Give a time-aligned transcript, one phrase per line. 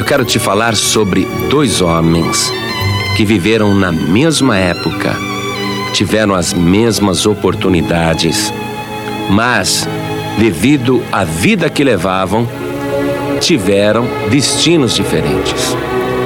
[0.00, 2.50] eu quero te falar sobre dois homens
[3.18, 5.14] que viveram na mesma época,
[5.92, 8.50] tiveram as mesmas oportunidades,
[9.28, 9.86] mas,
[10.38, 12.48] devido à vida que levavam,
[13.40, 15.76] tiveram destinos diferentes,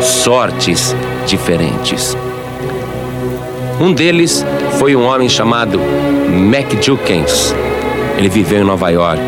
[0.00, 0.94] sortes
[1.26, 2.16] diferentes.
[3.80, 4.46] Um deles
[4.78, 5.80] foi um homem chamado
[6.30, 7.52] Mac Jukens.
[8.16, 9.20] Ele viveu em Nova York.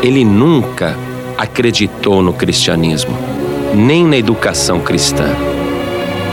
[0.00, 0.96] Ele nunca
[1.36, 3.16] acreditou no cristianismo,
[3.78, 5.28] nem na educação cristã.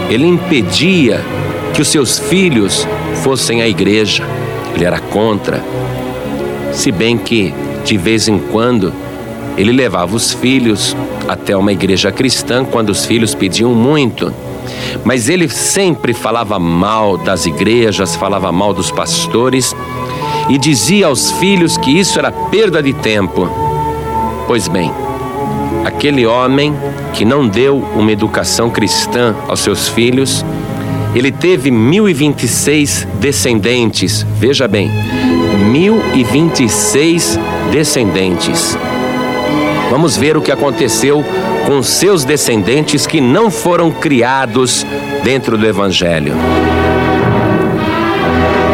[0.10, 1.24] Ele impedia
[1.74, 2.88] que os seus filhos
[3.24, 4.24] fossem à igreja.
[4.74, 5.64] Ele era contra.
[6.74, 7.54] Se bem que,
[7.86, 8.92] de vez em quando,
[9.56, 14.34] ele levava os filhos até uma igreja cristã quando os filhos pediam muito.
[15.04, 19.76] Mas ele sempre falava mal das igrejas, falava mal dos pastores
[20.50, 23.48] e dizia aos filhos que isso era perda de tempo.
[24.48, 24.92] Pois bem,
[25.86, 26.76] aquele homem
[27.14, 30.44] que não deu uma educação cristã aos seus filhos,
[31.14, 34.26] ele teve 1026 descendentes.
[34.38, 34.90] Veja bem,
[35.72, 37.40] 1026
[37.72, 38.76] descendentes.
[39.92, 41.24] Vamos ver o que aconteceu
[41.68, 44.86] com seus descendentes que não foram criados
[45.24, 46.34] dentro do Evangelho.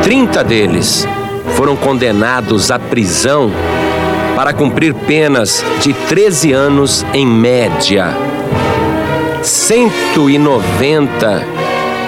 [0.02, 1.08] Trinta deles
[1.56, 3.52] foram condenados à prisão
[4.42, 8.18] para cumprir penas de 13 anos em média.
[9.44, 11.46] 190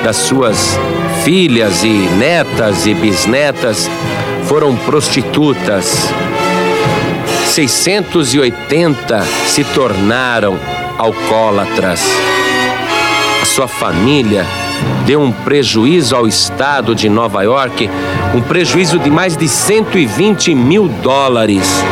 [0.03, 0.75] das suas
[1.23, 3.87] filhas e netas e bisnetas
[4.45, 6.11] foram prostitutas.
[7.45, 10.57] 680 se tornaram
[10.97, 12.01] alcoólatras.
[13.43, 14.43] A sua família
[15.05, 17.87] deu um prejuízo ao estado de Nova York,
[18.33, 21.83] um prejuízo de mais de 120 mil dólares,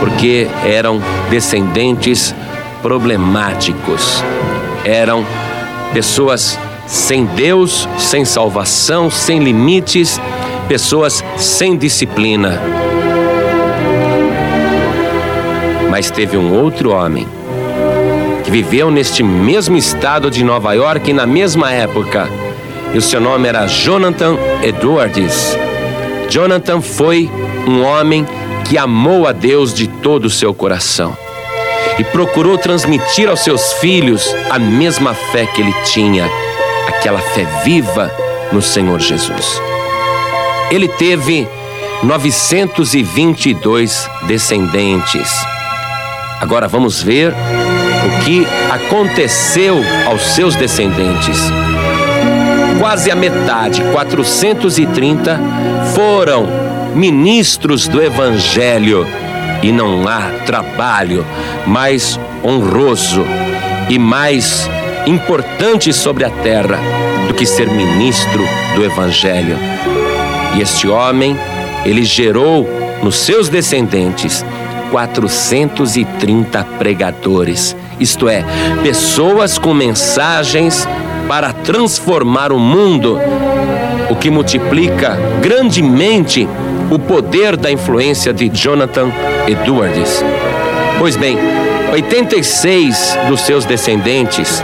[0.00, 2.34] porque eram descendentes
[2.82, 4.24] problemáticos,
[4.84, 5.24] eram
[5.92, 10.20] pessoas sem Deus, sem salvação, sem limites,
[10.66, 12.60] pessoas sem disciplina.
[15.90, 17.28] Mas teve um outro homem
[18.42, 22.28] que viveu neste mesmo estado de Nova York na mesma época.
[22.92, 25.56] E o seu nome era Jonathan Edwards.
[26.28, 27.30] Jonathan foi
[27.66, 28.26] um homem
[28.68, 31.16] que amou a Deus de todo o seu coração
[31.98, 36.30] e procurou transmitir aos seus filhos a mesma fé que ele tinha,
[36.86, 38.10] aquela fé viva
[38.52, 39.60] no Senhor Jesus.
[40.70, 41.46] Ele teve
[42.02, 45.30] 922 descendentes.
[46.40, 51.38] Agora vamos ver o que aconteceu aos seus descendentes.
[52.78, 55.38] Quase a metade, 430,
[55.94, 59.06] foram ministros do Evangelho.
[59.62, 61.24] E não há trabalho
[61.66, 63.24] mais honroso
[63.88, 64.68] e mais
[65.06, 66.78] importante sobre a terra
[67.26, 68.42] do que ser ministro
[68.74, 69.56] do Evangelho.
[70.56, 71.36] E este homem,
[71.84, 72.68] ele gerou
[73.02, 74.44] nos seus descendentes
[74.90, 78.44] 430 pregadores, isto é,
[78.82, 80.86] pessoas com mensagens
[81.28, 83.18] para transformar o mundo,
[84.10, 86.48] o que multiplica grandemente
[86.90, 89.10] o poder da influência de Jonathan
[89.46, 90.24] Edwards.
[90.98, 91.38] Pois bem,
[91.92, 94.62] 86 dos seus descendentes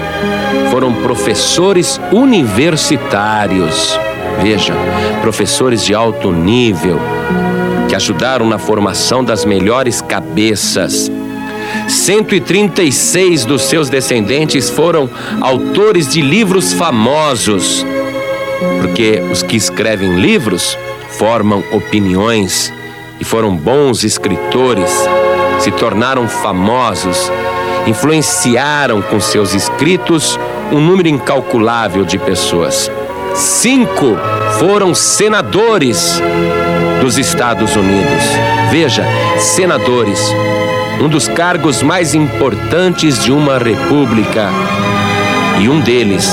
[0.71, 3.99] foram professores universitários.
[4.43, 4.75] Veja,
[5.23, 7.01] professores de alto nível,
[7.89, 11.11] que ajudaram na formação das melhores cabeças.
[11.89, 15.09] 136 dos seus descendentes foram
[15.41, 17.87] autores de livros famosos,
[18.81, 20.77] porque os que escrevem livros
[21.19, 22.73] formam opiniões
[23.19, 24.91] e foram bons escritores,
[25.59, 27.31] se tornaram famosos,
[27.87, 30.39] influenciaram com seus escritos
[30.71, 32.91] um número incalculável de pessoas.
[33.35, 34.17] Cinco
[34.59, 36.21] foram senadores
[37.01, 38.23] dos Estados Unidos.
[38.71, 39.05] Veja,
[39.39, 40.21] senadores,
[41.01, 44.51] um dos cargos mais importantes de uma república.
[45.61, 46.29] E um deles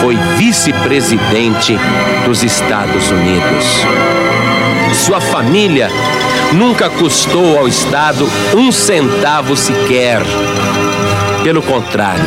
[0.00, 1.76] foi vice-presidente
[2.24, 3.64] dos Estados Unidos.
[5.04, 5.88] Sua família
[6.52, 10.22] nunca custou ao Estado um centavo sequer.
[11.42, 12.24] Pelo contrário,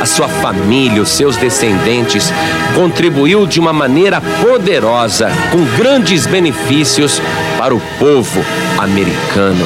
[0.00, 2.32] a sua família, os seus descendentes,
[2.74, 7.20] contribuiu de uma maneira poderosa, com grandes benefícios
[7.56, 8.44] para o povo
[8.78, 9.64] americano.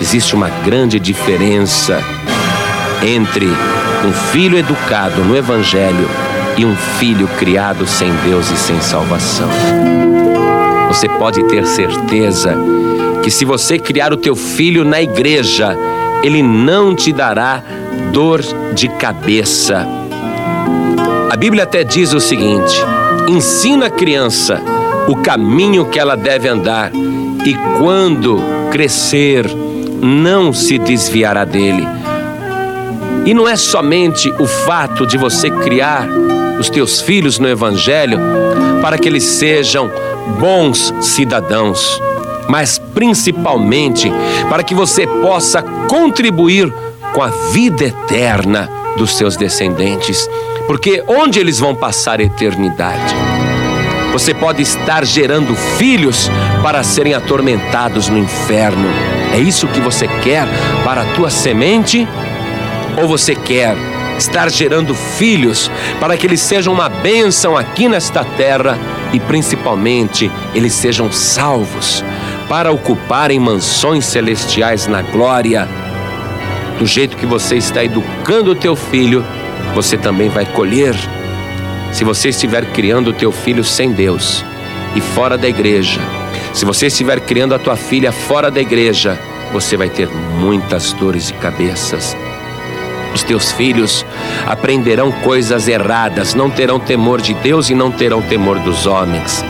[0.00, 2.02] Existe uma grande diferença
[3.02, 6.29] entre um filho educado no Evangelho
[6.60, 9.48] e um filho criado sem Deus e sem salvação.
[10.88, 12.54] Você pode ter certeza
[13.22, 15.74] que se você criar o teu filho na igreja,
[16.22, 17.62] ele não te dará
[18.12, 18.42] dor
[18.74, 19.88] de cabeça.
[21.30, 22.76] A Bíblia até diz o seguinte:
[23.26, 24.60] ensina a criança
[25.08, 28.38] o caminho que ela deve andar, e quando
[28.70, 29.46] crescer,
[30.02, 31.88] não se desviará dele.
[33.24, 36.06] E não é somente o fato de você criar
[36.60, 38.18] os teus filhos no Evangelho
[38.82, 39.90] para que eles sejam
[40.38, 42.00] bons cidadãos,
[42.48, 44.12] mas principalmente
[44.48, 46.70] para que você possa contribuir
[47.14, 50.28] com a vida eterna dos seus descendentes,
[50.66, 53.14] porque onde eles vão passar a eternidade?
[54.12, 56.28] Você pode estar gerando filhos
[56.62, 58.88] para serem atormentados no inferno.
[59.32, 60.46] É isso que você quer
[60.84, 62.06] para a tua semente?
[63.00, 63.76] Ou você quer
[64.20, 68.78] estar gerando filhos para que eles sejam uma bênção aqui nesta terra
[69.12, 72.04] e principalmente eles sejam salvos
[72.48, 75.68] para ocuparem mansões celestiais na glória?
[76.78, 79.24] Do jeito que você está educando o teu filho,
[79.74, 80.94] você também vai colher
[81.92, 84.44] se você estiver criando o teu filho sem Deus
[84.94, 86.00] e fora da igreja,
[86.54, 89.18] se você estiver criando a tua filha fora da igreja,
[89.52, 92.16] você vai ter muitas dores de cabeças.
[93.14, 94.04] Os teus filhos
[94.46, 99.44] aprenderão coisas erradas, não terão temor de Deus e não terão temor dos homens.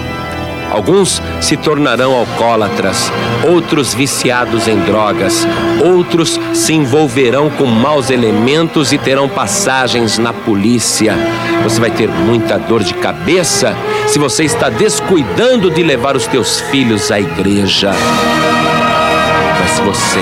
[0.71, 3.11] Alguns se tornarão alcoólatras,
[3.45, 5.47] outros viciados em drogas,
[5.85, 11.17] outros se envolverão com maus elementos e terão passagens na polícia.
[11.65, 13.77] Você vai ter muita dor de cabeça
[14.07, 17.91] se você está descuidando de levar os teus filhos à igreja.
[19.61, 20.21] Mas você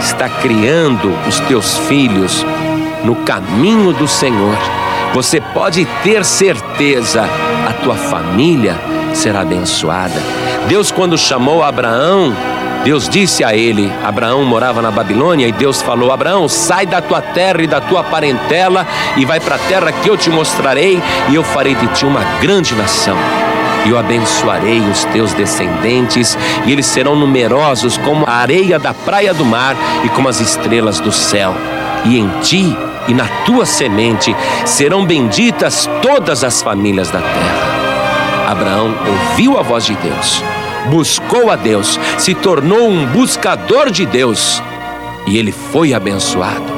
[0.00, 2.44] está criando os teus filhos
[3.04, 4.56] no caminho do Senhor,
[5.14, 7.24] você pode ter certeza,
[7.68, 8.76] a tua família
[9.14, 10.20] será abençoada.
[10.68, 12.34] Deus, quando chamou Abraão,
[12.84, 17.20] Deus disse a ele: Abraão morava na Babilônia, e Deus falou: Abraão, sai da tua
[17.20, 21.34] terra e da tua parentela e vai para a terra que eu te mostrarei, e
[21.34, 23.16] eu farei de ti uma grande nação.
[23.86, 26.36] E eu abençoarei os teus descendentes,
[26.66, 30.98] e eles serão numerosos como a areia da praia do mar e como as estrelas
[30.98, 31.54] do céu.
[32.04, 34.34] E em ti e na tua semente
[34.64, 38.50] serão benditas todas as famílias da terra.
[38.50, 40.42] Abraão ouviu a voz de Deus,
[40.90, 44.60] buscou a Deus, se tornou um buscador de Deus
[45.26, 46.75] e ele foi abençoado.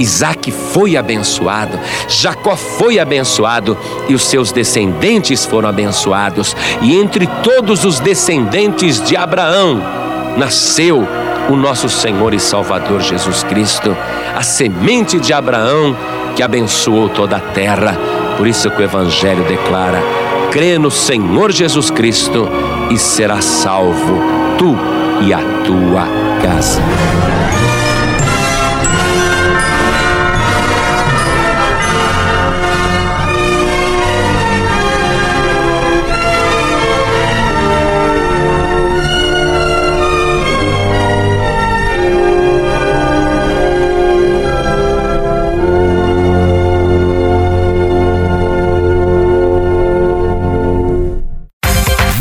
[0.00, 3.76] Isaac foi abençoado, Jacó foi abençoado
[4.08, 6.56] e os seus descendentes foram abençoados.
[6.80, 9.80] E entre todos os descendentes de Abraão
[10.36, 11.06] nasceu
[11.48, 13.96] o nosso Senhor e Salvador Jesus Cristo,
[14.34, 15.96] a semente de Abraão
[16.34, 17.96] que abençoou toda a terra.
[18.36, 20.00] Por isso que o Evangelho declara:
[20.50, 22.48] crê no Senhor Jesus Cristo
[22.90, 24.20] e será salvo,
[24.58, 24.76] tu
[25.22, 26.06] e a tua
[26.42, 26.80] casa.